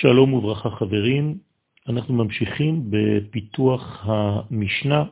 [0.00, 1.38] שלום וברכה חברים,
[1.88, 5.04] אנחנו ממשיכים בפיתוח המשנה.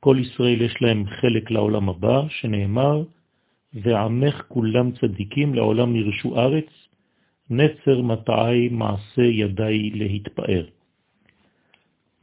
[0.00, 3.02] כל ישראל יש להם חלק לעולם הבא, שנאמר,
[3.74, 6.70] ועמך כולם צדיקים לעולם ירשו ארץ,
[7.50, 10.64] נצר מטעי מעשה ידי להתפאר.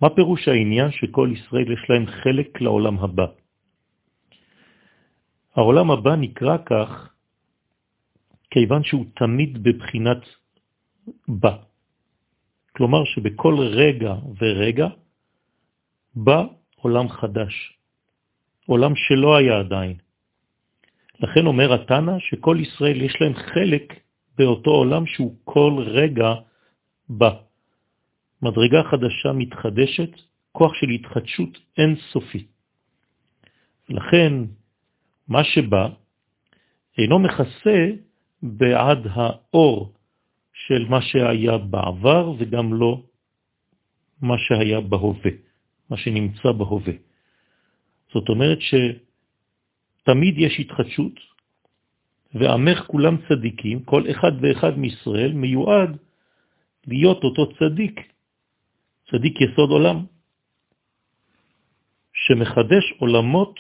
[0.02, 3.26] מה פירוש העניין שכל ישראל יש להם חלק לעולם הבא?
[5.56, 7.10] העולם הבא נקרא כך
[8.52, 10.41] כיוון שהוא תמיד בבחינת
[11.28, 11.58] בא.
[12.76, 14.88] כלומר שבכל רגע ורגע
[16.16, 17.78] בא עולם חדש,
[18.66, 19.98] עולם שלא היה עדיין.
[21.20, 23.94] לכן אומר התנא שכל ישראל יש להם חלק
[24.38, 26.34] באותו עולם שהוא כל רגע
[27.10, 27.32] בא.
[28.42, 30.10] מדרגה חדשה מתחדשת,
[30.52, 32.48] כוח של התחדשות אין סופי.
[33.90, 34.34] לכן,
[35.28, 35.88] מה שבא
[36.98, 37.88] אינו מכסה
[38.44, 39.94] בעד האור
[40.68, 43.04] של מה שהיה בעבר וגם לא
[44.22, 45.32] מה שהיה בהווה,
[45.90, 46.94] מה שנמצא בהווה.
[48.14, 51.14] זאת אומרת שתמיד יש התחדשות,
[52.34, 55.98] ועמך כולם צדיקים, כל אחד ואחד מישראל מיועד
[56.88, 58.00] להיות אותו צדיק,
[59.12, 60.06] צדיק יסוד עולם,
[62.14, 63.60] שמחדש עולמות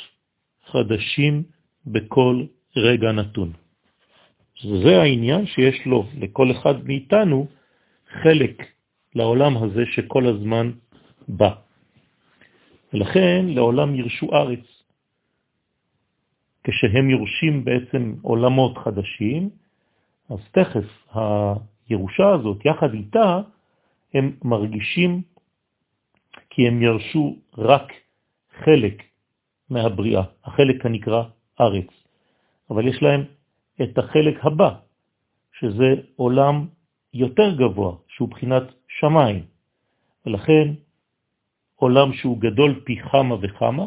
[0.66, 1.44] חדשים
[1.86, 3.61] בכל רגע נתון.
[4.62, 7.48] זה העניין שיש לו, לכל אחד מאיתנו,
[8.23, 8.64] חלק
[9.16, 10.72] לעולם הזה שכל הזמן
[11.28, 11.53] בא.
[12.94, 14.66] ולכן לעולם ירשו ארץ.
[16.64, 19.50] כשהם יורשים בעצם עולמות חדשים,
[20.30, 21.16] אז תכף
[21.90, 23.42] הירושה הזאת, יחד איתה,
[24.14, 25.22] הם מרגישים
[26.50, 27.94] כי הם ירשו רק
[28.64, 29.03] חלק
[29.70, 31.23] מהבריאה, החלק הנקרא
[31.62, 31.88] ארץ.
[32.70, 33.23] אבל יש להם
[33.81, 34.75] את החלק הבא,
[35.59, 36.67] שזה עולם
[37.14, 39.45] יותר גבוה, שהוא בחינת שמיים.
[40.25, 40.73] ולכן
[41.75, 43.86] עולם שהוא גדול פי כמה וכמה,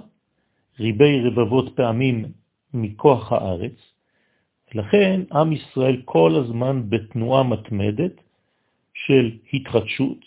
[0.81, 2.25] ריבי רבבות פעמים
[2.75, 3.93] מכוח הארץ,
[4.75, 8.21] ולכן עם ישראל כל הזמן בתנועה מתמדת
[8.95, 10.19] של התחדשות,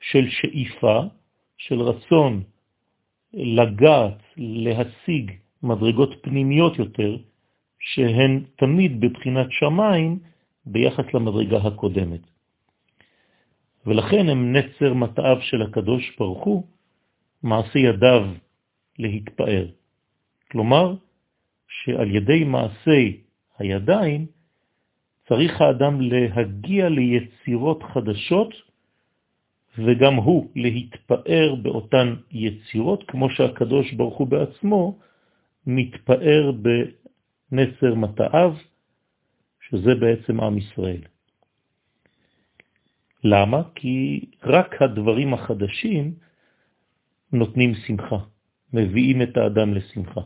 [0.00, 1.00] של שאיפה,
[1.56, 2.42] של רצון
[3.34, 5.32] לגעת, להשיג
[5.62, 7.16] מדרגות פנימיות יותר,
[7.82, 10.18] שהן תמיד בבחינת שמיים
[10.66, 12.20] ביחס למדרגה הקודמת.
[13.86, 16.66] ולכן הם נצר מטעיו של הקדוש ברוך הוא,
[17.42, 18.30] מעשה ידיו
[18.98, 19.66] להתפאר.
[20.50, 20.94] כלומר,
[21.68, 23.20] שעל ידי מעשי
[23.58, 24.26] הידיים
[25.28, 28.54] צריך האדם להגיע ליצירות חדשות,
[29.78, 34.98] וגם הוא להתפאר באותן יצירות, כמו שהקדוש ברוך הוא בעצמו
[35.66, 36.50] מתפאר
[37.52, 38.54] נצר מטעיו,
[39.60, 41.02] שזה בעצם עם ישראל.
[43.24, 43.62] למה?
[43.74, 46.14] כי רק הדברים החדשים
[47.32, 48.18] נותנים שמחה,
[48.72, 50.20] מביאים את האדם לשמחה.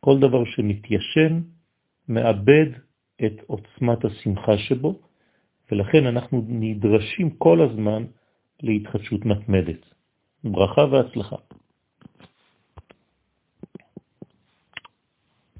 [0.00, 1.40] כל דבר שמתיישן
[2.08, 2.66] מאבד
[3.24, 5.00] את עוצמת השמחה שבו,
[5.72, 8.04] ולכן אנחנו נדרשים כל הזמן
[8.62, 9.94] להתחדשות מתמדת.
[10.44, 11.36] ברכה והצלחה.